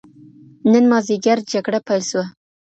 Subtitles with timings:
[0.71, 2.25] نن ماځیګر جګړه پيل سوه.